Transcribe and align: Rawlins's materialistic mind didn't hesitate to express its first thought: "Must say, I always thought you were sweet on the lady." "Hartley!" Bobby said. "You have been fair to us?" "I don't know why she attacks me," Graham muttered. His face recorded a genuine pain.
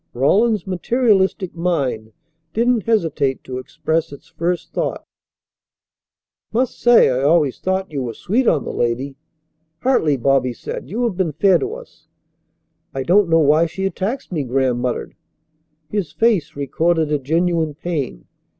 Rawlins's 0.15 0.65
materialistic 0.65 1.53
mind 1.53 2.11
didn't 2.55 2.87
hesitate 2.87 3.43
to 3.43 3.59
express 3.59 4.11
its 4.11 4.29
first 4.29 4.73
thought: 4.73 5.05
"Must 6.51 6.75
say, 6.79 7.07
I 7.11 7.21
always 7.21 7.59
thought 7.59 7.91
you 7.91 8.01
were 8.01 8.15
sweet 8.15 8.47
on 8.47 8.63
the 8.65 8.73
lady." 8.73 9.15
"Hartley!" 9.83 10.17
Bobby 10.17 10.53
said. 10.53 10.89
"You 10.89 11.03
have 11.03 11.17
been 11.17 11.33
fair 11.33 11.59
to 11.59 11.75
us?" 11.75 12.07
"I 12.95 13.03
don't 13.03 13.29
know 13.29 13.41
why 13.41 13.67
she 13.67 13.85
attacks 13.85 14.31
me," 14.31 14.41
Graham 14.41 14.79
muttered. 14.79 15.13
His 15.87 16.11
face 16.11 16.55
recorded 16.55 17.11
a 17.11 17.19
genuine 17.19 17.75
pain. 17.75 18.25